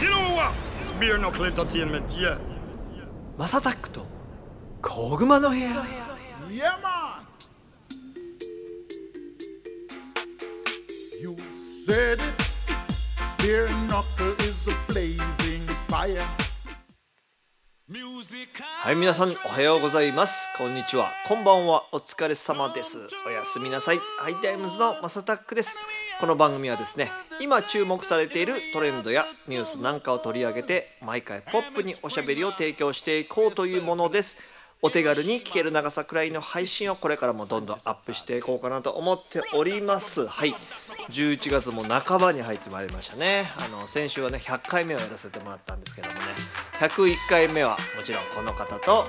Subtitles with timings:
[0.00, 0.52] You know what?
[0.80, 2.38] It's bare knuckle entertainment, yeah.
[3.36, 4.06] マサタックと
[4.82, 5.70] 小熊の部屋
[6.50, 7.26] Yeah, man.
[11.20, 12.22] You said it.
[13.38, 16.24] Bare knuckle is a blazing fire.
[18.82, 25.78] はい皆さんおはようございますこんにちはこんばんはお疲れ様ですおやすみなさいハイタイムズのマサタックです
[26.20, 34.36] この番組はですね今注目されているトレンドやニュースなんかを取り上げて毎回ポップにおしゃべりを提供していこうというものです。
[34.80, 40.26] お手軽に聞ける長さくらいの配信をこれからもどんどんアップしていこうかなと思っております。
[40.26, 40.54] はい。
[41.10, 43.50] 11月も半ばに入ってまいりましたね。
[43.56, 46.20] あの先週はね100回目をやらせてもらったんですけどもね。
[46.80, 49.04] 101回目はもちろんこの方と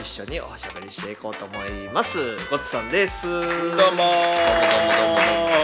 [0.00, 2.36] 一緒におしゃべりしていこうと思います。
[2.50, 3.26] ゴッツさんです。
[3.26, 3.94] どうもどうもどう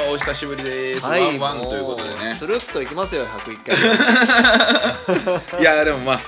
[0.09, 2.17] もお久しぶりです、はいワンワンということでね。
[2.17, 6.21] もうスルッといきますよ101回 いやでもまあ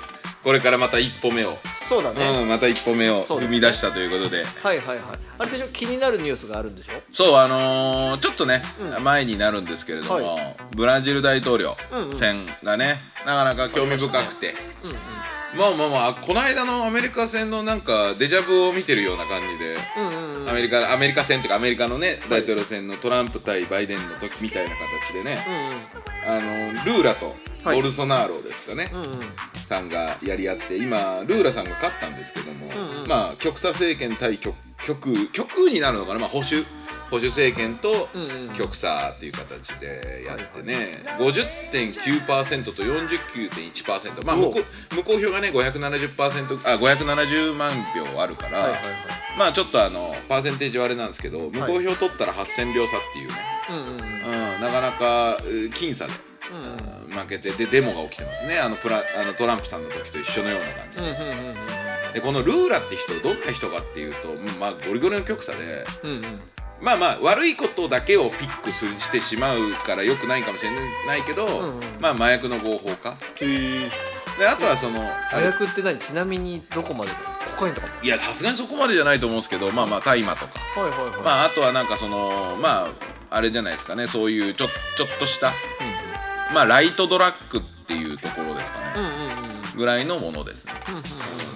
[0.44, 4.44] これからまた一歩目を、そうだね、うんまた一歩目を踏み出したということで。
[4.62, 4.98] はいはいはい。
[5.38, 7.02] あれでしょ気になるニュースがあるんでしょ？
[7.12, 8.62] そうあのーちょっとね、
[9.02, 12.18] 前になるんですけれども、はブラジル大統領んうん。
[12.18, 14.54] 選がねなかなか興味深くて、
[15.56, 19.76] まあまあまあこの間のアメリカ戦のなんかデジャブを見てるような感じで、
[20.48, 25.38] アメリカアメリカ戦というかアメリカのね大統領選のトランプ対バイデンの時みたいな形でね、
[26.26, 27.34] あのルーラと
[27.64, 27.76] はい。
[27.76, 29.20] ボルソナーロですかね、うんうん。
[29.66, 32.68] さんがやり合って今ルーラさんが勝ったんですけども、
[33.08, 36.64] まあ極左政権対極極極右になるのかな、まあ、保守
[37.10, 38.54] 保守政権とんうん。
[38.54, 44.60] 極左っていう形でやってね、50.9%と49.1%まあ無効
[44.96, 48.82] 無効票がね570%あ570万票あるから、はいはいはい。
[49.38, 53.34] まあちょっとあのパーセンテージはあれなんですけど無効票取ったら8000票差っていうね、
[53.70, 56.12] うんうんうん、なかなかえー僅差で、う
[56.92, 58.58] ん負けてでデモが起きてますね。
[58.58, 60.98] あのプラあのトランプさんの時と一緒のような感じ
[62.12, 66.40] で,、でこのルーラって人どんな人かっていうと、うんまあ、ゴリゴリの極左でうんうん
[66.82, 70.70] まあまあ悪いことだけをピックするしてしまうからよくないかもしれ
[71.06, 71.80] ないけど、んうん。
[72.00, 73.16] まあ麻薬の合法化。
[73.38, 75.98] であとはその麻薬って何？
[75.98, 77.12] ちなみにどこまで？
[77.56, 77.86] コカインとか？
[77.86, 80.58] もいやさすがにそこまでじゃないと思うんですけどまあまあ大麻とか。
[80.78, 82.90] はいはいはい、まああとはなんかそのまあ
[83.30, 85.52] あれじゃないですかねそういうちょちょっとした
[86.52, 89.76] まあライトドラッグっていうところですかね、うんうんうん。
[89.78, 90.72] ぐらいのものですね、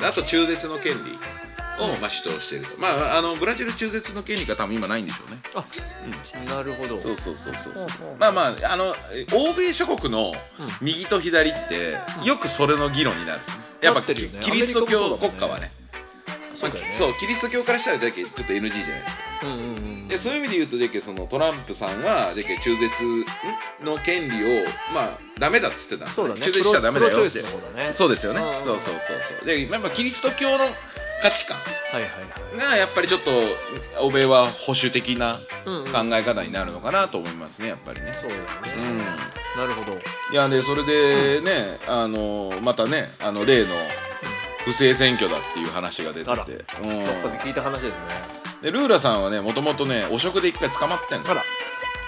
[0.01, 1.13] であと中絶の権利
[1.85, 2.79] を、まあ、主張していると。
[2.79, 5.39] まああのブラジル中絶の権利が多分今ないんでしょうね。
[5.55, 7.01] あ、なるほど。
[7.01, 7.75] そうそうそうそう
[8.19, 10.33] まあまああのえ欧米諸国の
[10.81, 13.57] 右と左って、よくそれの議論になるんですね。
[13.83, 14.15] やっぱね。
[14.41, 15.73] キリスト教国家はね。
[16.55, 16.81] そうね。
[16.93, 19.23] そうキリスト教からしたらじゃけちょっと NG じゃないですか。
[19.43, 22.91] うんうんうんでそういう意味で言うとじゃけそのトランプさんはじゃけ中絶
[23.81, 26.41] の権利をまあダメだっつってたんですそうだね。
[26.41, 27.43] 中絶しちゃダメだよって。
[27.43, 27.93] ね。
[27.95, 28.41] そうですよね。
[28.41, 29.01] うんそうそうそう
[29.39, 29.47] そう。
[29.47, 30.65] でやっぱキリスト教の
[31.23, 31.59] 価値観
[32.59, 33.31] がやっぱりちょっと
[34.01, 35.93] 欧米は保守的なうんうん。
[35.93, 38.13] 考え方になるのかなと思いますねやっぱりね。
[38.15, 38.99] そうだよね、うん。
[38.99, 39.99] なるほど。
[40.33, 43.75] いやでそれでね、あのまたねあの例の
[44.65, 46.45] 不正選挙だっていう話が出てあら。
[46.45, 47.95] て、どっかで聞いた話ですね。
[48.57, 51.37] うん、でルーラさんはねもともとね汚職で一回捕まってんですよ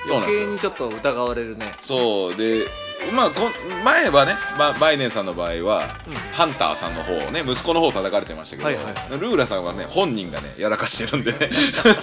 [0.09, 1.73] 余計にちょっと疑われるね。
[1.87, 2.37] そう。
[2.37, 2.67] で
[3.13, 5.89] まあこん前はねババイデンさんの場合は、
[6.33, 11.33] ハンターさんの方をね息子の方を叩かれてましたけど、はいはいルーラさんはね本人がねやらかしてるんで。
[11.33, 11.39] ね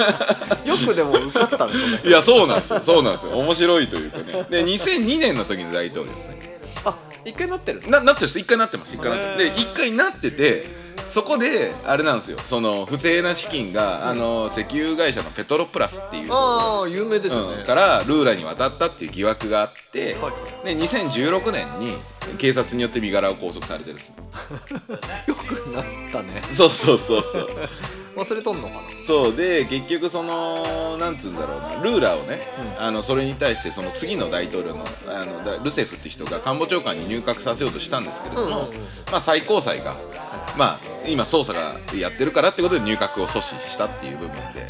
[0.66, 2.82] よくでも受かったねその人いやそうなんですよ。
[2.84, 3.38] そうなんですよ。
[3.38, 4.46] 面白いというかね。
[4.50, 6.60] で2002年の時の大統領ですね。
[6.86, 6.96] あ
[7.26, 8.40] 一回なってるななってるんです。
[8.40, 8.96] 一回なってます。
[8.96, 12.40] 一回なってで一回なっててそこであれなんですよ。
[12.48, 17.66] その不正な資金が、あの石油会社のペトロプラスっていうああ有名ですよね、うん。
[17.66, 20.32] からルーラに渡ったっていう疑惑があって、は
[20.64, 21.96] で2016年に
[22.38, 24.14] 警察によって身柄を拘束されてるんです。
[25.28, 26.44] よくなったね。
[26.52, 27.50] そうそうそうそう
[28.19, 28.81] 忘れとんのかな？
[29.06, 32.41] そうで結局そのなんつうんだろうなルーラーをね、
[32.78, 38.69] あのそれに対してその次の大統領のあのだルセフって人が官房長官に入閣させようとしたんですけれども、
[39.12, 39.95] まあ、最高裁が、
[40.57, 40.80] まあ、
[41.10, 44.68] 今捜査がやってるからってことで入閣を阻止したっていう部分で。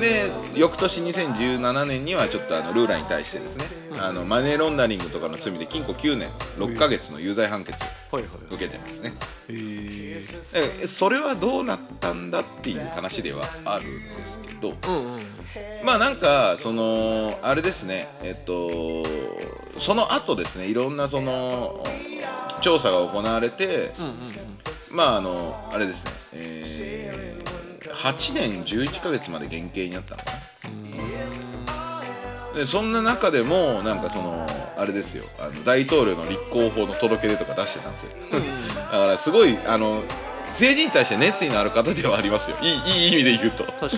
[0.00, 3.64] で翌年2017年にはちょっとあのルーラーに対してですね、
[3.98, 7.82] あのマネーロンダリングとかの罪で禁錮9年6ヶ月の有罪判決
[8.12, 9.12] を受けてますね。
[9.48, 10.22] へえ
[10.82, 15.20] えそれはどうなったんだっていう話ではあるんですけど、うんうん。
[15.84, 19.04] まあなんかそのあれですねえっと
[19.80, 21.84] その後ですねいろんなその
[22.60, 23.92] 調査が行われて、
[24.94, 27.38] まああのあれですね、えー
[27.98, 30.38] 8年11ヶ月まで減刑になったのかな。
[32.54, 34.46] でそんな中でもなんかその
[34.76, 35.24] あれですよ。
[35.44, 38.10] あの大統領の立候補の届け出とか出してたんですよ、
[38.90, 40.02] だからすごいあの
[40.48, 42.56] 政治に対して熱意のある方ではありますよ。
[42.62, 43.64] いいいい意味で言うと。
[43.64, 43.90] 確かに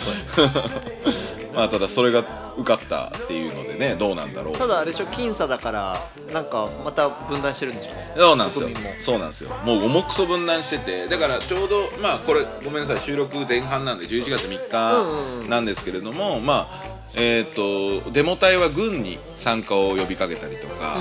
[1.54, 2.24] まあただそれが
[2.56, 4.56] 受かったっていうのでねどうなんだろう。
[4.56, 6.00] ただあれでしょ僅差だから
[6.32, 7.90] なんかまた分断してるんでしょ。
[8.16, 8.68] そうなんですよ。
[8.98, 9.50] そうなんですよ。
[9.64, 14.68] もう重くそ分断しててだからちょうどまあこれごめんなさい収録前半なんで11月3
[15.44, 20.96] 日なんですけれども、まあえー、とデモ隊は軍に参加を呼びかけたりとか、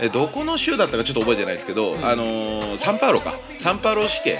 [0.00, 3.34] えどこの州だったかちょっと覚えてないですけど、あのーサンパウロか。
[3.58, 4.38] サンパウロ市警、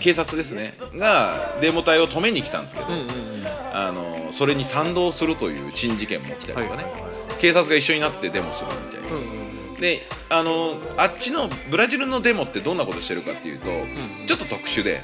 [0.00, 0.72] 警察ですね。
[0.96, 2.86] がデモ隊を止めに来たんですけど、
[3.72, 4.07] あのー
[4.38, 6.84] それに賛同するという珍事件も起きたりとかね、
[7.40, 9.80] 警察が一緒になってデモするみたいな。
[9.80, 13.66] であのあっちのブラジルのデモってどんなことしてるかっていうと、
[14.28, 15.00] ちょっと特殊で、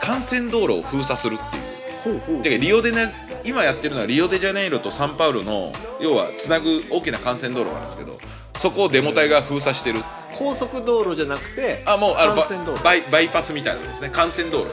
[0.00, 2.20] 幹線道路を封鎖するっていう。
[2.20, 3.12] ほうリオデネ
[3.44, 8.16] 今やってるのはリオデジャネイロとサンパウロの要はつなぐ大きな幹線道路があるんですけど
[8.58, 10.02] そこをデモ隊が封鎖してる。
[10.38, 12.84] 高速道路じゃなくてあもうあのバ幹線道路。
[12.84, 14.12] バイバイパスみたいなことですね。
[14.14, 14.66] 幹線道路。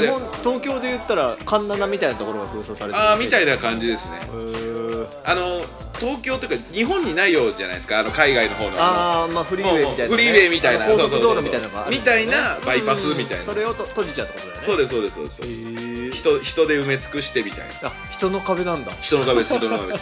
[0.00, 4.18] 日本東京で言ったら環七みたいなところが封鎖されてるあーみたいな感じですね。
[5.24, 5.62] あの
[6.00, 8.00] 東京というか日本にないようじゃないですか？
[8.00, 8.70] あの海外の方の。
[8.78, 10.86] ああーまあフリーウェイみたいな、ね、フリーウェイみたいな。
[10.86, 13.44] 高速道路みたいなのがあるみたいなバイパスみたいな。
[13.44, 14.66] それをと閉じちゃうってことだよね。
[14.66, 15.36] そうですそうですそうです。
[15.36, 17.88] そうです人人で埋め尽くしてみたいな。
[17.88, 18.92] あ人の壁なんだ。
[19.00, 19.92] 人の壁です人の壁。
[19.92, 19.98] で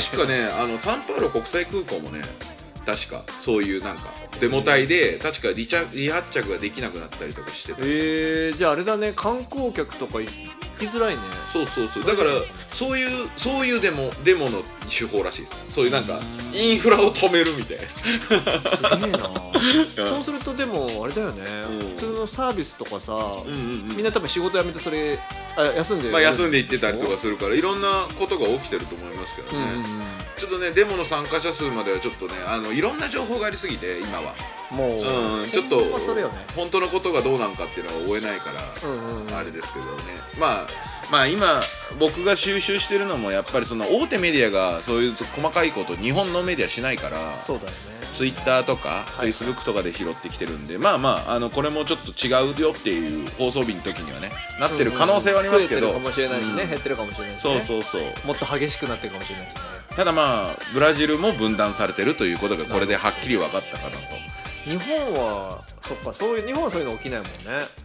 [0.00, 2.22] す確かねあのサンパウロ国際空港もね
[2.86, 4.04] 確かそういうなんか
[4.40, 7.78] デモ隊で確か離着離発着ができなくなったりとかしてた。
[7.82, 10.30] えー、じゃああれだね観光客とか行
[10.78, 11.20] きづらいね。
[11.52, 12.04] そうそうそう。
[12.04, 12.30] だから
[12.72, 16.20] そういうそういうデモデモの手法らしいですそういうなんか
[16.52, 17.84] インフラを止めるみたいな。
[17.86, 19.18] すげえな。
[20.08, 21.78] そうするとでもあれだよね、うん。
[21.78, 25.18] 普通のサービスとかさ、うんうんみんな多分仕事辞めてそれ
[25.56, 26.04] あ休んで。
[26.06, 30.02] るまあ休んで行ってたりとかするからいろんなことが起きてると思いますけどね、うんうんうん。
[30.38, 34.34] ちょっとねデモの参加者数まではちょっとねあのいろんな情報がありすぎて今は。
[34.70, 35.86] もう、うん、ちょっとね。
[36.56, 39.34] 本当のことがどうなんかっていうのは追えないから、うんうんうん。
[39.36, 40.02] あれですけどね。
[40.38, 41.60] まあまあ今
[42.00, 47.76] 僕が収集してるのもやっぱりその大手メディアがそういう細かいこと日本のメディアしないからそうだよね。
[48.12, 49.28] ツイッターとかフい。
[49.28, 56.68] ェイスブックとかで拾ってきてるんで、まあまああのこれもちょっと違うよっていう放送日の時にはねなってる可能性はありますけど、増えてるかもしれないしね、うん。
[56.70, 58.26] 減ってるかもしれないし、ね、そうそうそう。
[58.26, 59.60] もっと激しくなってるかもしれないしね。
[59.94, 63.96] ただまあブラジルも分断されてるということがこれではっきり分かったかなと。
[64.64, 67.32] 日本はそっかそういう日本はそういうの起きないもんね。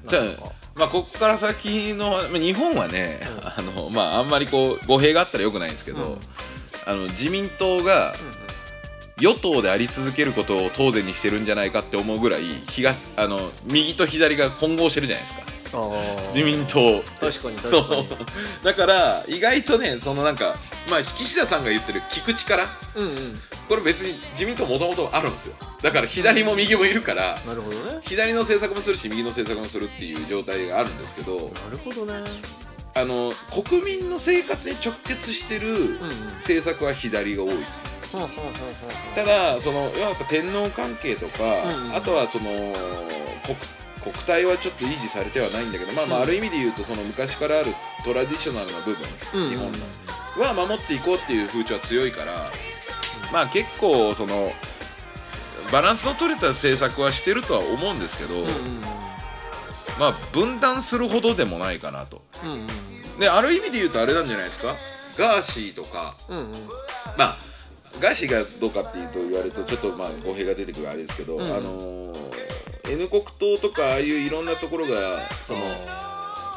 [0.08, 0.22] じゃ
[0.82, 3.20] まあここから先のまあ日本はね、
[3.56, 6.18] あのまああんまりこう語弊があったらよくないんですけど、
[6.88, 8.16] あの自民党が
[9.20, 15.44] 与党であり続けることを当然にしてるんじゃないかって思うぐらい東あの右と左が混合してるじゃないですか。
[16.34, 17.04] 自民党。
[17.20, 18.26] 確かにそう確かに。
[18.64, 20.56] だから意外とねそのなんか
[20.90, 23.34] まあ岸田さんが言ってる聞く力うんうん。
[23.70, 25.56] これ別に自民党もともとあるんですよ。
[25.82, 28.00] だから左も右もいるからなるほどね。
[28.02, 31.42] 左の政策もするし右の政策もするっていう状態があるんですけどな
[31.72, 32.14] るほどね。
[32.94, 33.32] あの
[33.64, 35.98] 国民の生活に直結してる
[36.40, 37.66] 政策は左が多いで
[38.02, 38.56] す、ほんほんほんほん
[39.16, 41.96] ただそのやっぱ天皇関係とか、うんうん。
[41.96, 42.44] あとはその
[43.46, 43.56] 国
[44.04, 47.74] 国体はちょっと維持されてはないんだけどまあまあある意味で言うとその昔からある
[48.04, 49.50] トラディショナルな部分、うん。
[49.52, 49.78] 日本の
[50.38, 52.50] は守っていこうっていう風潮は強いから、
[53.34, 54.52] まあ結構その
[55.72, 58.82] バランスの取れた政策はしてるとは思うんですけど、うんうん
[60.00, 62.22] まあ分断するほどでもないかなと。
[62.44, 62.68] うんうん
[63.20, 64.76] である意味で言うとあれなんじゃないですか？
[65.18, 66.46] ガーシーとかうんうん。
[67.18, 67.38] まあ
[68.00, 72.32] ガーシーがどうかっていうと言われるとちょっとまあ語弊が出てくるあれですけど、んあのー
[72.90, 74.92] N 国党とかああいういろんなところが
[75.46, 75.60] その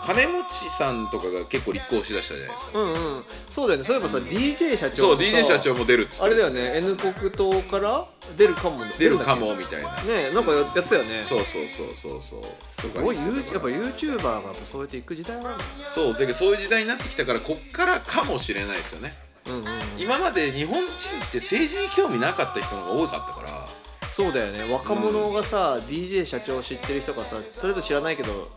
[0.06, 3.24] 金持ちさんとかが結構立候補しだしたじゃないですか、うんうん。
[3.48, 3.84] そうだよね。
[3.84, 6.76] そういえばさ DJ 社長そう DJ 社長も出るっつってあれだよね。
[6.76, 8.06] N 国党から
[8.36, 10.02] 出るかも出るかもみたいな。
[10.02, 11.24] ねなんかややってたよね。
[11.24, 12.20] そうそうそうそう。
[12.20, 12.42] そう
[12.80, 15.42] すごいやっぱ YouTuber がやっぱそうやっていく時代な。
[15.42, 19.12] んだそうだけどそういう時代になってきたからこっからかもしれないですよね。
[19.46, 19.64] うんうん
[19.98, 23.84] 今まで日本人って政治に興味なかった人の方が多かったから。
[24.10, 24.72] そうだよね。
[24.72, 28.48] 若者がさ、DJ 社長知ってる人がさとりあえず知らないけど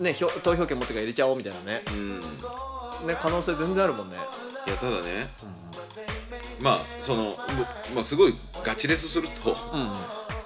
[0.00, 1.82] ね投票権持ってから入れちゃおうみたいなね。
[1.88, 2.20] うん。
[3.06, 4.16] ね可能性全然あるもんね。
[4.66, 5.28] いやただね、
[6.60, 7.36] まあその、
[7.94, 8.34] まあ、すごい
[8.64, 9.56] ガチレスすると、うん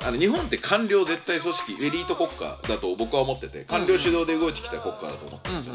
[0.03, 5.75] あの日本って官僚絶対組織エリート国家だと僕は思ってて官僚主導で動いてきた国家だと思ってるんですよ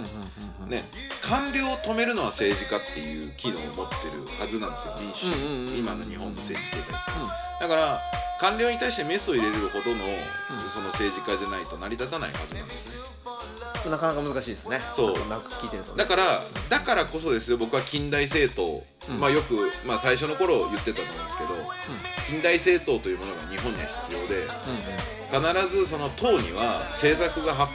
[0.65, 0.83] ね,、ね
[1.21, 6.93] 官僚を止めるのは政治家っていう機能を持ってるはずなんですよ民主今の日本の政治形態、
[7.61, 8.01] だから
[8.39, 10.01] 官僚に対してメスを入れるほどの、
[10.73, 13.14] その政治家じゃないと成り立たないはずなんですね
[13.89, 14.79] なかなか難しいですね。
[14.93, 15.29] そう。
[15.29, 15.97] なんか聞いてるとね。
[15.97, 17.57] だからだからこそですよ。
[17.57, 21.49] 僕は近代政党、まあよく、まあ、最初の頃言ってたと思うんですけど、
[22.27, 24.47] 近代政党というものが日本には必要で、
[25.31, 27.69] 必ずその党には政策がは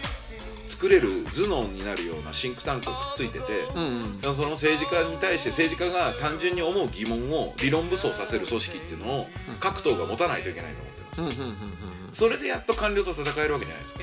[0.69, 4.35] 作れる頭脳になるようなシンクタンクがくっついてて、うんうん。
[4.35, 9.27] その政治家に対して政治家が単純に思う疑問を理論武装させる組織っていうのを
[9.61, 11.00] 各党が持たないといけないと思って
[12.13, 14.01] それでやっと官僚と戦えるわけじゃないですか、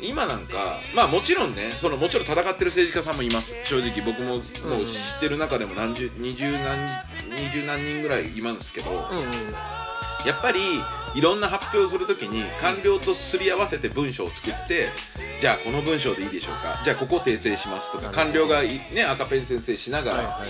[0.00, 3.54] 今なんかまあもちろんねそのもちろん戦ってる政治家さんもいます。
[3.64, 6.60] 正直僕ももう知ってる中でも何十二十何
[7.30, 9.24] 二十何人ぐらいいますけど、うんうん。
[10.26, 10.60] やっぱり
[11.14, 14.88] いろんな発表をするときに官僚とすり合わせて文章を作って
[15.40, 16.82] じゃあこの文章でいいでしょうか。
[16.84, 18.10] じゃあここ訂正しますとか。
[18.10, 20.40] 官僚がいね赤ペン先生しながら、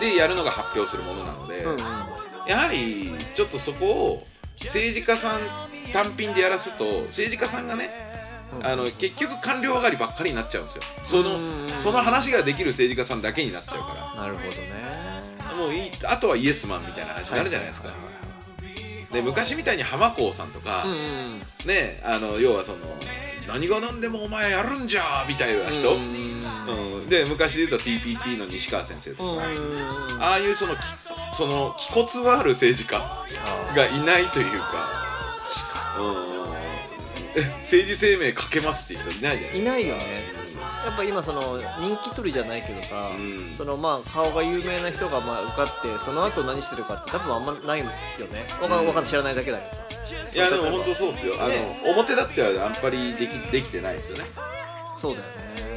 [0.00, 1.78] でやるのが発表するものなので、うんうん。
[2.46, 4.26] やはりちょっとそこを
[4.64, 5.40] 政治家さん
[5.92, 7.90] 単品でやらすと政治家さんがね
[8.62, 10.82] あの結局官僚上がりばっかりになっちゃうんですよ。
[11.04, 11.68] そのうん。
[11.78, 14.98] その話ができる政治家さんだけになっちゃうかなるほどね。
[15.38, 17.88] らもういいあとはイエスマンみたいな話になるじゃないですか。
[19.12, 20.98] で昔みたいに浜子さんとか、うんうん
[21.66, 22.78] ねあの要はその
[23.46, 26.27] 何が何でもお前やるんじゃみたいな人、うんうん
[26.72, 27.08] うん。
[27.08, 29.42] で昔で言うと TPP の西川先生とか、
[30.20, 30.78] ああいうそのき
[31.32, 32.98] その気骨のある政治家
[33.74, 34.88] がいないというか。
[35.98, 36.38] うん
[37.36, 40.38] え政治生命かけますっていう人いないじゃないいないよね。
[40.84, 43.52] やっぱ今その人気取りじゃないけどさ、うん。
[43.56, 47.92] そのまあ顔が有名な人がまあ受かってその後何してるかって多分あんまないよね。
[48.60, 50.34] わかわかん知らないだけだけどさ。
[50.34, 51.34] いやでも本当そそうっすよ。
[51.38, 51.80] あの、ね。
[51.84, 54.24] 表だってはあんまりできできてないですよね。
[54.96, 55.67] そうだよね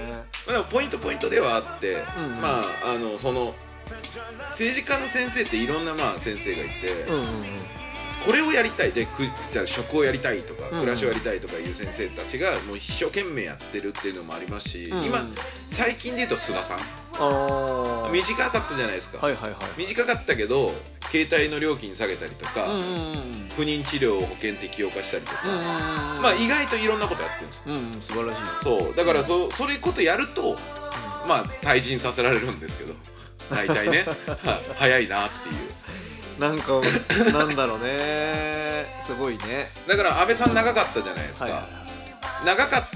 [0.51, 3.55] でもポイントポイントではあって、うんまああのその
[4.51, 7.25] 政治家の先生っていろんなまあ先生がいて、うんうんうん。
[8.25, 15.25] これをやりたいでくじゃあ食をやりたいとかうん暮らしをやりたいとかいう先生たちがもう一生懸命やってるっていうのもありますし、うん今
[15.69, 16.79] 最近で言うと菅さん。
[18.11, 19.59] 短かったじゃないですか、はいはいはい。
[19.77, 20.73] 短かったけど
[21.11, 22.85] 携帯の料金下げたりとか、うんうんうん。
[23.57, 27.63] 不妊治療を保険適用化したりとか、うんうんうんまあ意外といろんなことやってるんですよ。
[27.67, 28.41] うんうん素晴らしい。
[28.63, 28.95] そう。
[28.95, 30.55] だからそそれことやると
[31.27, 32.93] まあ退陣させられるんですけど。
[33.49, 34.05] 大体ね。
[34.27, 36.39] は 早いなっていう。
[36.39, 36.81] なんか
[37.33, 38.97] なんだろうね。
[39.05, 39.71] すごいね。
[39.87, 41.59] だから安倍さん長かったじゃないですか、はいは
[42.43, 42.45] い。
[42.45, 42.89] 長かっ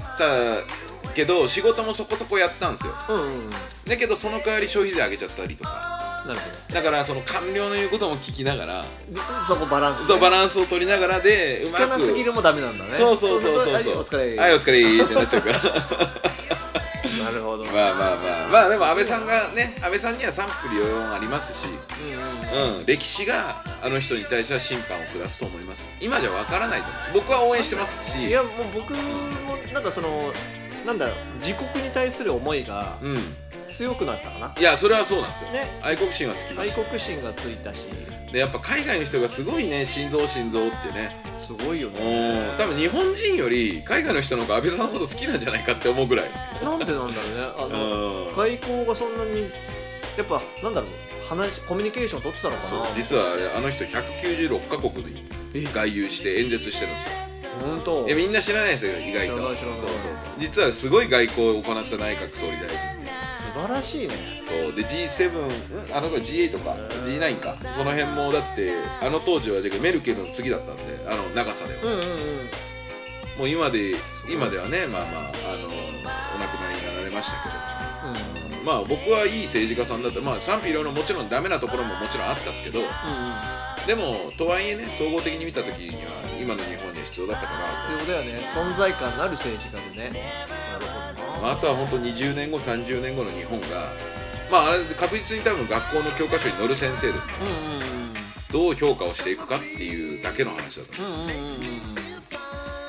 [1.04, 2.94] たけど仕事もそこそこやったんですよ。
[3.10, 3.50] うんうんうん。
[3.86, 8.84] だけどその代わり消費税上げちゃったりとかなるほだからその官僚の言うことも聞きながら
[9.46, 10.06] そこバランスね。
[10.08, 12.90] そうバランスを取りながらでうま聞かなすぎくるもダメなんだね。
[12.90, 14.36] そうそうそうそうそうとはいお疲れ。
[14.36, 15.04] はいお疲れ。
[15.04, 15.60] ってなっちゃうから。
[15.62, 17.64] なるほど。
[17.64, 18.68] まあまあまあまあ。
[18.68, 22.78] でも安倍さんがね安倍さんには賛否両論ありますしうんうん。
[22.78, 25.86] うん、歴史があの人に対しては審判を下すと思います。
[26.00, 27.22] 今じゃわからないと思う。
[27.22, 28.26] 僕は応援してますし。
[28.26, 28.98] いやもう僕も
[29.72, 30.32] なんかその
[30.86, 33.18] なんだろう自国に対する思いがうん。
[33.68, 35.66] 強くなったかな、いやそれはそうなんですよ、ね。
[35.82, 37.86] 愛国心はつきま愛した国心がついたし。
[38.32, 41.10] でやっぱ海外の人がすごいね心臓心臓ってね。
[41.44, 41.94] すごいようん。
[41.94, 46.30] ね多分日本人より海外の人の方が安倍さんのこと好きなんじゃないかって思うぐらい。
[46.62, 47.12] なんでなんだろうね。
[47.58, 48.34] あのうん。
[48.36, 49.50] 外交がそんなに
[50.16, 50.90] やっぱなんだろう
[51.28, 55.24] 話コミュニケーション取ってたのかそうな実はあれあの人196カ国に
[55.54, 57.10] え外遊して演説してるんですよ
[57.60, 58.06] 本当。
[58.06, 59.36] いやみんな知らないですよ意外と。
[60.38, 64.14] 実はすごい外交を行った内閣総理大臣で素晴らしいね。
[64.44, 64.72] そう。
[64.74, 66.76] で G7 んあの子 G8 か。
[67.04, 67.56] G9 か。
[67.74, 72.06] その辺もだってあの当時はメルケルの次だったんであの長さでは、うんうんうん。
[73.38, 73.94] もう今で
[74.30, 75.22] 今ではねまあまあ
[75.54, 77.54] あのお亡くなりになられましたけど
[78.60, 80.20] うんまあ僕はいい政治家さんだった。
[80.20, 82.80] まあ賛否いろいろもちろんダメなところももちろんあったんですけど。
[82.80, 82.92] うんうん。
[83.86, 86.10] でもとはいえね総合的に見た時には
[86.42, 86.85] 今の日本
[87.16, 88.40] 必要だったから必要だよね。
[88.44, 90.46] 存在感のある政治家でね。
[90.46, 93.88] なるほどあ、あとは本当20年後30年後の日本が
[94.50, 97.46] まああれ確実に多分学校の教科書に載る先生ですから。
[97.46, 98.14] うんうんうん。
[98.52, 101.12] どう評価をしていくかっていうだけの話だと思う。
[101.12, 101.56] うんうんうんうん。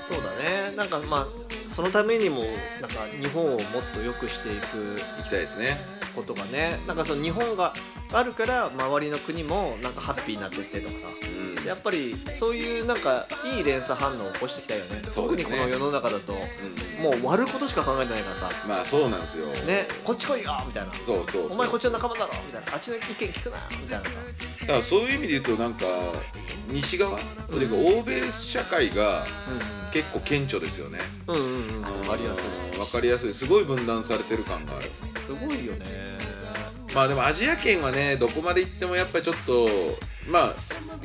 [0.03, 0.75] そうだね。
[0.75, 1.27] なんかまあ
[1.69, 2.41] そのためにも
[2.81, 3.61] なんか日本をもっ
[3.93, 5.77] と良くしていく行きたいですね。
[6.13, 6.81] ことがね。
[6.85, 7.73] なんかその日本が
[8.11, 11.07] あるから周りの国もなんかハッピーになってってとかさ。
[11.31, 14.97] うんやっぱりそういうなんかいい連鎖反応を起こしていきたいよね。
[15.01, 15.01] ね。
[15.13, 18.49] 特にこの世の中だと、もう割ることしか考えてないからさ。
[18.67, 19.47] まあそうなんですよ。
[19.65, 19.87] ね。
[20.03, 20.93] こっち来いよみたいな。
[20.93, 21.51] そうそうそう。
[21.53, 22.73] お前こっちの仲間だろみたいな。
[22.73, 24.15] あっちの意見聞くなみたいなさ。
[24.61, 25.85] だからそういう意味で言うとなんか
[26.69, 27.19] 西側
[27.49, 29.25] というか欧米社会が
[29.91, 30.99] 結構顕著ですよね。
[31.27, 31.77] うんうんうん。
[31.77, 32.45] うん分かりやすい
[32.75, 33.33] い分かりやすい。
[33.33, 34.89] すごい分断されてる感がある。
[34.93, 35.01] す
[35.33, 36.17] ごいよね。
[36.95, 39.67] まあでもアジア圏はねどこまで行ってもやっぱりちょっと
[40.29, 40.55] まあ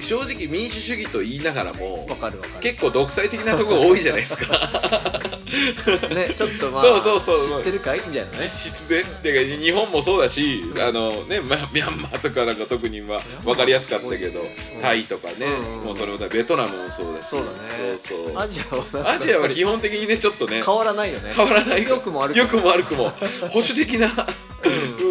[0.00, 2.61] 正直民主主義と言いながらもわかるわかる。
[2.61, 4.47] 結構独裁的なところ多いじゃないですか。
[6.14, 8.38] ねちょっとまあそうそうそう知ってるかいみたいなね。
[8.41, 14.41] 実質でで日本もそうだしあのね、まあ、ミャンマーとかなんか特にまあ分かりやすかったけど
[14.81, 17.29] タイとかね、うんもうそれもベトナムもそうだし。
[17.29, 17.99] そうだね。
[18.09, 18.38] そうそう。
[18.38, 21.33] アジアはアジアは基本的にねちょっとね変わらないよね。
[21.35, 21.85] 変わらない。
[21.85, 23.11] 良くも悪く良くも悪くも。
[23.50, 24.09] 保守的な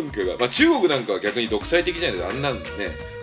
[0.01, 2.27] 文化が、まあ、中国なんかは逆に独裁的じゃないです。
[2.27, 2.61] かあんなんね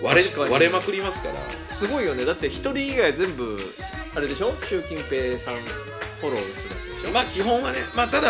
[0.02, 1.35] 割れ割れまくりますから。
[1.75, 2.25] すごいよね。
[2.25, 3.58] だって一人以外全部
[4.14, 4.52] あれでしょ？
[4.68, 7.12] 習近平さんフォローするやつでしょ？
[7.12, 8.28] まあ基本はねまあただ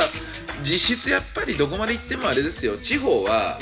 [0.62, 2.76] 実質やっぱりどこまで行ってもあれですよ。
[2.76, 3.58] 地方は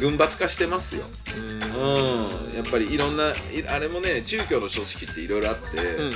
[0.00, 1.04] 軍閥化してますよ。
[1.34, 2.54] うん。
[2.54, 3.34] やっぱりいろんない
[3.68, 6.12] あれもね中共の組織っていろいろあって、うんうん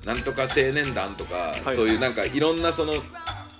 [0.00, 1.76] なんとか青年団とか、はい。
[1.76, 2.94] そういうなんかいろんなその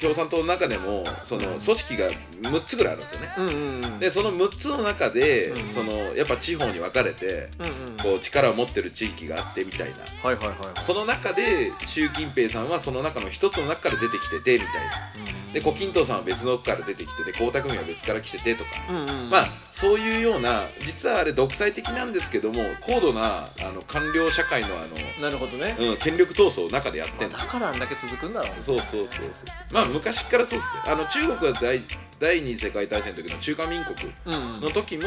[0.00, 2.10] 共産党の中でもその組織が
[2.42, 3.28] 6つぐらいあるんですよね。
[3.38, 3.98] うんうんうん。
[3.98, 5.70] でその6つの中で、うん。
[5.70, 7.96] そのやっぱ地方に分かれて、うんうん。
[7.98, 9.98] こう力を持ってる地域があってみたいな。
[10.22, 10.84] はいはいはいはい。
[10.84, 25.74] その中で習近平さんはその中の一つの中から出てきててみたいなで胡錦涛さんは別のから出てきてて江沢民は別から来ててとか、うんうんまあそういうような実はあれ独裁的なんですけども高度なあの官僚社会のあなるほどね。
[25.78, 28.62] の、うん、権力闘争を中でやってんですだからあんだけ続くんだろうね。
[28.62, 29.30] そうそうそうそう
[29.72, 31.80] まあ昔からそうっすねあの中国は第
[32.18, 34.60] 第二次世界大戦の時の中華民国うんうん。
[34.60, 35.04] の時も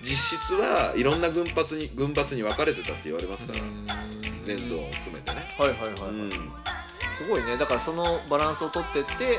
[0.00, 3.58] 実質はいろんな軍閥に軍閥に分かれてたって言われますから。
[4.44, 5.42] 年度を含めてね。
[5.58, 6.30] はいはいはい、うん
[7.16, 7.56] すごいね。
[7.56, 9.38] だからそのバランスを取ってって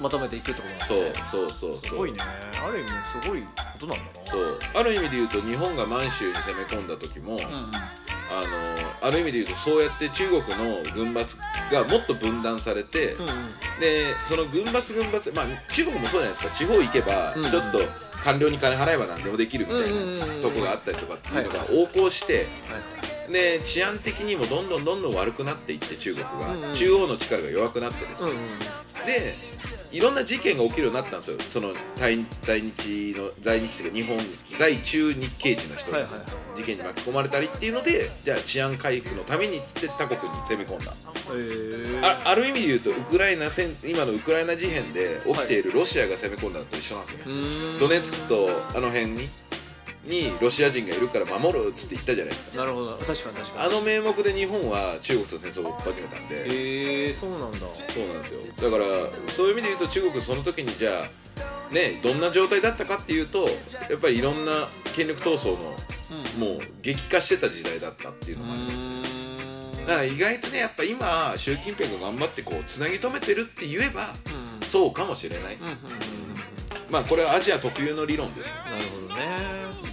[0.00, 1.78] まとめていくってことなんだそうねそうそうそう。
[1.88, 2.18] すごいね。
[2.64, 2.90] ある意味
[3.22, 3.48] すごいこ
[3.78, 4.10] となんだな。
[4.30, 4.58] そう。
[4.74, 7.44] ある意味で言うと日本が満州に攻め込んだ時も、うんうん。
[8.32, 8.42] あ
[9.02, 11.36] のある意味で言うとそうやって中国の軍閥
[11.72, 13.30] がもっと分断されて、うんうん。
[13.80, 16.50] でその軍閥軍閥まあ中国もそうじゃないですか。
[16.50, 17.78] 地方行けばうんちょっと
[18.22, 20.42] 官僚に金払えば何でもできるみたいうんうんうんうなん。
[20.42, 22.44] とこがあったりとかっていうのが横行してはい
[23.32, 26.70] で治安的にもどんどんどんどん悪くなっていって中国うんうん。
[26.70, 28.30] が中央の力が弱くなってですね。
[28.30, 28.58] うんうん。
[29.06, 29.50] で
[29.92, 31.38] いろんな事件が起きるようになったんですよ。
[31.40, 34.18] その在在日の在日というか日本
[34.56, 36.22] 在中日系人の人がはいはい
[36.56, 40.92] 事件に巻き込まれたりっていうのでじゃあ治安回復のためにっつって他国に攻め込んだ。
[40.92, 42.04] へー。
[42.04, 47.80] あある意味で言うとウクライナ戦今のウクライナ事変で起きているロシアが攻め込んだのと一緒なんですよね、うーん。
[47.80, 49.28] ドネツクとあの辺に
[50.04, 52.58] にロシア人がいるから守るっつって言ったじゃないですか。
[52.58, 52.90] なるほど。
[52.92, 53.68] 確かに確かに。
[53.68, 56.36] あの名目で日本は中国と戦争を始めたんで。
[56.36, 57.58] へえそうなんだ。
[57.58, 57.66] そ
[58.02, 58.40] うなんですよ。
[58.56, 58.84] だから
[59.28, 63.44] そういう意味で言うと中国その時にじゃあねどんな状態だったかっていうと
[63.90, 65.76] やっぱりいろんな権力闘争の
[66.38, 74.08] もう激化してた時代だったっていうのもありますだから意外とねやっぱ今習近平が頑張ってこうつなぎ止めてるって言えば
[74.66, 75.56] そうかもしれない。
[76.90, 78.50] まあこれはアジア特有の理論です。
[78.68, 79.89] なるほどね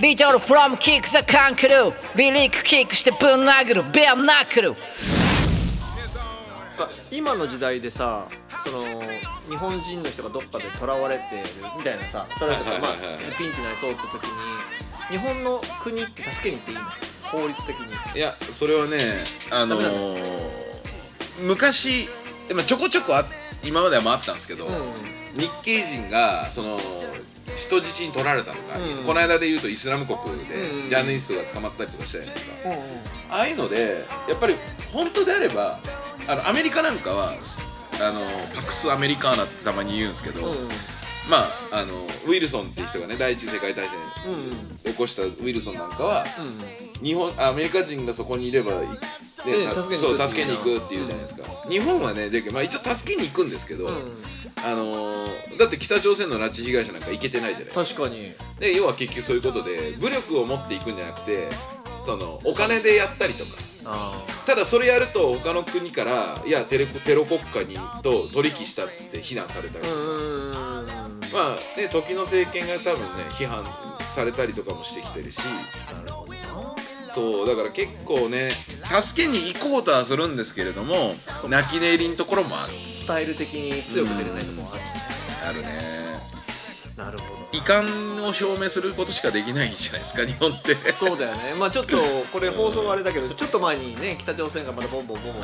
[0.00, 1.92] Little from kick the kangaroo.
[2.16, 4.72] リリックキックしてぶん殴るベアナックル
[7.10, 8.26] 今の時代でさ
[8.64, 8.82] その
[9.48, 11.42] 日本人の人がどっかで囚われてる
[11.76, 12.92] みたいなさ囚われてるまあ
[13.36, 14.30] ピンチになりそうって時に
[15.10, 16.84] 日本の国って助けに行っていいの？
[17.24, 18.18] 法律的に。
[18.18, 18.96] いやそれはね
[19.52, 20.50] あのー
[21.42, 22.08] 昔
[22.48, 23.24] でもちょこちょこあ
[23.64, 24.70] 今まではもあったんですけど、う
[25.34, 26.78] 日系人がその
[27.60, 29.04] 人質に取られたとか、うん。
[29.04, 34.54] この間で言うとイスラム国うんでジャーナリストが捕まったりとかしたじゃないですか、ああいうのでやっぱり
[34.92, 35.78] 本当であれば
[36.26, 38.20] あのアメリカなんかはあの
[38.56, 40.68] パクス・アメリカーナってたまに言うんですけど、うん
[41.28, 41.94] まああの
[42.26, 47.04] ウィルソンっていう人がね第一次世界大戦うん起こしたウィルソンなんかは、うん。
[47.04, 48.72] 日本アメリカ人がそこにいれば、
[49.46, 53.88] ねねた助けに行くそう助けに行くっていうじゃないですか、日本はねでまあ、一応助けに行くんですけど、ん。
[53.88, 58.32] あのーだって北朝鮮の拉致被害者なんか行けてないじゃない確かに。
[58.58, 61.48] で要は結局そういうことで武力を持っていくんじゃなくて
[62.04, 63.52] そのお金でやったりとか。
[63.86, 64.12] あ
[64.46, 69.94] ただそれやると他の国からいやテレテロ国家にと取引したっつって非難されたりとか、
[71.32, 73.64] まあで時の政権が多分ね批判
[74.08, 75.38] されたりとかもしてきてるし。
[75.38, 76.79] なるほどな
[77.14, 78.50] そうだから結構ね
[79.02, 81.14] 助けに行こうとはするんですけれども
[81.48, 82.72] 泣き寝入りのところもある。
[82.92, 84.82] スタイル的に強く出れないとこもある。
[85.48, 85.68] あるね。
[86.96, 87.48] なるほど。
[87.52, 90.74] 遺憾を表明することしかできないんじゃないですか日本って。
[90.92, 91.54] そうだよね。
[91.58, 91.96] まあちょっと
[92.32, 95.42] これ放送はあれだけど ちょっと前にね北朝鮮がまだボンボンボンボン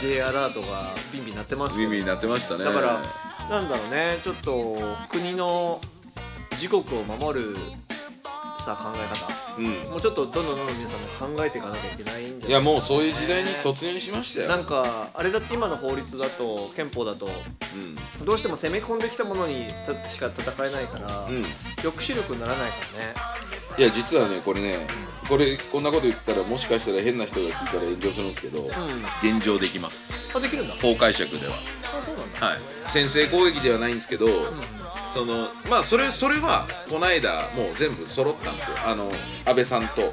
[0.00, 1.90] J アラートがビンビン鳴ってますけど。
[1.90, 2.64] 耳になってましたね。
[2.64, 3.02] だから
[3.50, 5.80] なんだろうねちょっと国の
[6.52, 7.56] 自国を守る
[8.68, 9.32] さ考え方。
[9.58, 9.90] うん。
[9.90, 14.48] もうちょっとどんどんどんどん皆さんも考えていかなきゃいけないんじゃないいやもうそういう時代に突入しましたよ。
[14.48, 18.24] なんかあれだって今の法律だと憲法だとうん。
[18.24, 21.42] どうしても攻め込んできたものにたしか戦えないから、うん。
[21.82, 23.14] 抑止力にならないからね。
[23.78, 24.76] いや実はねこれね
[25.28, 28.60] これこんなこと言ったらもしかしたら変な人が聞いたら炎上するんですけど、
[29.22, 30.34] 現状できます。
[30.34, 30.74] あできるんだ。
[30.80, 31.52] 法解釈では。
[31.54, 32.46] あそうなんだ。
[32.46, 32.58] はい。
[32.88, 34.26] 先制攻撃ではないんですけど、
[35.14, 38.76] そのまあそれそれはこの間もう全部揃ったんですよ。
[38.86, 39.10] あの
[39.44, 40.12] 安倍さんと、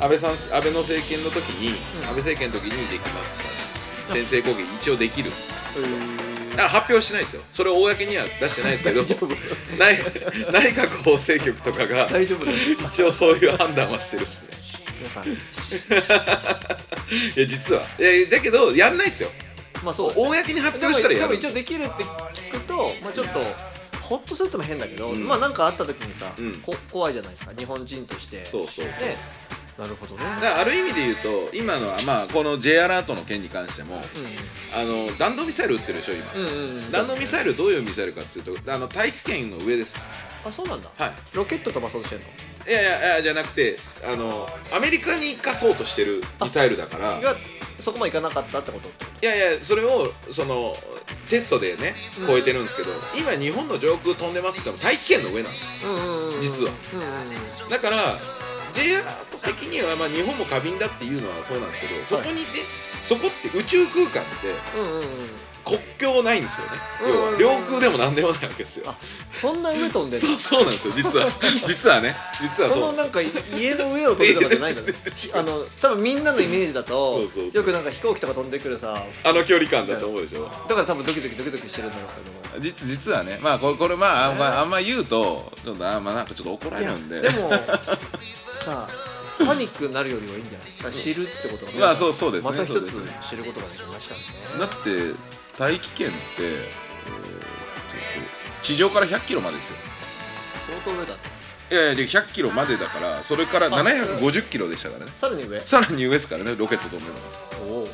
[0.00, 3.44] 安倍さん安倍の政権の時に、安倍政権の時にできまし
[4.08, 4.14] た。
[4.14, 5.30] ね先制攻撃一応できる。
[6.52, 7.42] だから発表しないですよ。
[7.52, 9.02] それを公には出してないですけど。
[9.78, 9.98] 内
[10.52, 12.46] 内閣法制局とかが大丈夫
[12.86, 14.56] 一応そういう判断はしてるっすね。
[17.36, 17.82] いや実は。
[17.98, 19.30] いやだけどやんないっすよ。
[19.84, 21.34] まあそう公に発表したらやる。
[21.34, 23.40] 一応できるって聞くと、まあ、ちょっと
[24.08, 26.60] ほっとするとも変だけど、まあなんかあった時にさ、うん。
[26.60, 27.52] こ怖いじゃないですか。
[27.56, 28.44] 日本人として。
[28.44, 29.08] そうそうそう。
[29.08, 29.16] ね。
[29.76, 30.22] なるほどね。
[30.40, 34.00] だある意味で言うと今のはまあこの J アラートの件に関しても、
[34.74, 36.90] あの弾道ミサイル撃ってるでしょ今、うんうんうん。
[36.90, 40.06] 弾道ミサイルどういうミサイルかっていうとあの大気圏の上です。
[40.46, 41.12] あそうなんだ、はい。
[41.34, 42.26] ロケット飛ばそうとしてんの？
[42.26, 43.76] いやいやいやじゃなくて
[44.10, 47.20] あのアメリカに行かそうとしてるミサイルだから。
[47.20, 47.34] が
[47.78, 48.88] そこまでいかなかったってこと？
[49.22, 50.74] いやいやそれをその
[51.28, 51.94] テストでね
[52.26, 55.70] 超えてるんですけど、今日本の上空飛んでますっても大気圏の上なんですよ。
[56.40, 56.72] 実は。
[57.68, 58.18] だから
[58.72, 62.42] J アラート的には、まあ、日本も過敏だっていうのはそうなんですけどそこにね、
[63.02, 64.52] そこって宇宙空間って
[65.66, 66.72] 国境ないんですよね、
[67.34, 67.42] うん。
[67.42, 68.94] 要は領空でも何でもないわけですよ、
[69.32, 70.26] そんな上飛んでんの？
[70.28, 70.94] そうそうなんですよ。
[70.94, 71.26] 実は。
[71.66, 72.16] 実はね。
[72.40, 74.88] 実はそのなんか家の上を飛ぶとかじゃないんだね
[75.34, 77.20] あの多分みんなのイメージだと
[77.52, 80.48] よくなんか飛行機とか飛んでくるさあの距離感だと思うでしょ。
[80.68, 82.06] だから多分ドキドキドキドキしてるんだろう
[82.52, 82.58] けど。
[82.58, 83.38] も実実はね。
[83.42, 87.20] まあこれこれまああんまあんま言うとちょっとあんまなんかちょっと怒られるんで。
[87.20, 87.50] でも
[88.60, 88.88] さ
[89.38, 90.92] パニックになるよりはいいんじゃない？
[90.92, 92.50] 知るってことがまあそうそうですね。
[92.50, 94.20] また一つ知ることができましたね。
[94.58, 96.86] だって大気圏って、えー
[98.62, 99.76] 地上から100キロまでですよ。
[100.66, 101.20] 相当上だね。
[101.70, 105.12] いやいやで100キロまでだからそれから750キロでしたからね。
[105.14, 105.60] さらに上？
[105.60, 107.12] さらに上ですからねロケット飛んでる
[107.68, 107.76] のが。
[107.76, 107.84] おお。
[107.84, 107.92] で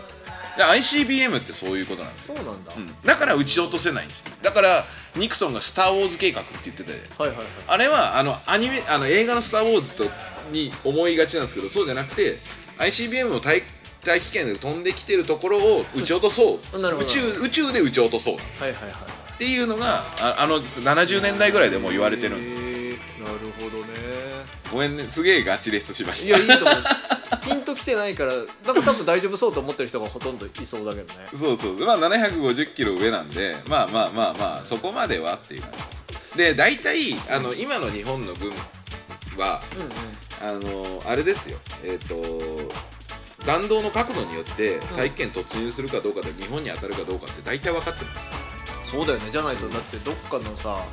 [0.64, 2.37] ICBM ってそういうことなんですよ。
[2.37, 2.94] そうなんだ、うん。
[3.05, 4.33] だから撃ち落とせないんですよ。
[4.40, 4.85] だから
[5.16, 7.48] ニクソンが「スター・ウォーズ計画」って言ってたじゃないですかはいはいはい。
[7.66, 10.11] あれはあのアニメあの映画の「スター・ウォーズと」
[10.53, 12.38] に思いがちなんですけどそうじゃなくて
[12.79, 13.62] ICBM を大
[14.05, 18.35] 大気圏で飛んできてるところを撃ち落とそう、宇宙宇宙で撃ち落とそう。
[18.35, 22.73] はいはいはいっていうのがああの70年代ぐらいでもう言われてるんで。
[23.23, 23.95] なるほどね。
[24.71, 25.03] ごめんね。
[25.05, 26.29] すげえガチレスしました。
[26.29, 26.75] いやいいと思う。
[27.43, 31.27] ピンときてないからなんか多分大丈夫そうと思ってる人がほとんどいそうだけどね。
[31.33, 31.87] そうそう。
[31.87, 35.71] まあ750キロ上なんでまあまあまあまあそこまではっていう感
[36.33, 36.38] じ。
[36.38, 38.51] で大体あの今の日本の軍
[39.38, 39.61] は、
[40.41, 41.59] あのあれですよ。
[41.85, 42.15] えっ、と
[43.47, 48.91] 弾道の角度によって大気圏突入するかどうかで日本に当たるかどうかって大体分かってます。
[48.91, 49.31] そうだよね。
[49.31, 50.85] じゃないとだってどっかのさ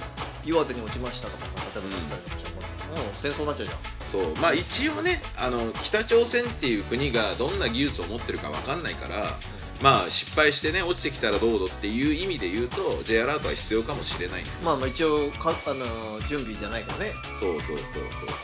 [0.45, 2.59] 岩手に落ちましたとかさ例えば言ったりとか
[2.95, 3.79] もう戦争になっちゃうじゃん。
[4.09, 4.35] そう。
[4.41, 9.37] まあ一応ねあの北朝鮮っていう国がどんな技術を持ってるか分かんないから
[9.81, 14.41] まあ失敗してね落ちてきたらどうぞっていう意味で言うと J アラートは必要かもしれない。
[14.41, 17.11] んですまあまあ一応かあの準備じゃないからね。
[17.39, 17.99] そうそうそうそ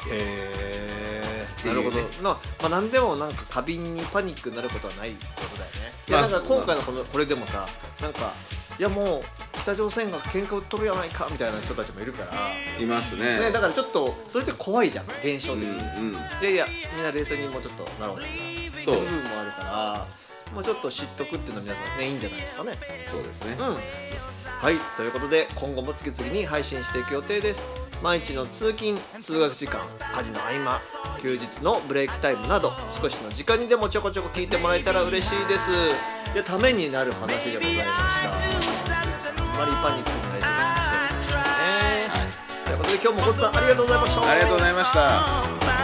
[0.09, 0.13] う。
[0.13, 1.83] へていうね。
[1.83, 2.01] なるほど。
[2.23, 5.93] な、まあ、何でもなんか過敏にパニックになることはないってことだよね。
[6.07, 7.67] いやまあなんか今回のこのこれでもさ
[8.01, 8.33] なんか
[8.77, 9.21] いやもう
[9.53, 13.39] 北朝鮮が喧嘩売っとるやないかみたいな人たちもいるから、いますね。
[13.39, 15.05] ね、だからちょっとそれって怖いじゃん。
[15.23, 16.01] 現象的に、う。
[16.01, 18.27] んうんいやいやみんな冷静にもうちょっとなるほどな。
[18.83, 19.03] そう。
[19.03, 22.73] っていう部分もあるからもうちょっと知っとくっていうのは皆さんねいいんじゃないですかね。
[23.05, 23.55] そうですね。
[23.59, 23.77] うん。
[24.61, 27.63] はいということで今後も次々に配信していく予定です
[28.01, 29.81] 毎日の通勤通学時間
[30.13, 30.79] 家事の合間
[31.21, 35.69] 休日のブレイクタイムなど少しの時間にでもちょこちょこ聞いてもらえたら嬉しいです。
[36.33, 37.87] いやためになる話でございまし
[38.23, 38.31] た。
[39.05, 41.65] 皆さんあんまりパニックになりすぎない気をつけてください
[42.07, 42.11] ね、
[42.65, 44.31] ということで今日もごつさんありがとうございました。
[44.31, 45.74] ありがとうございました.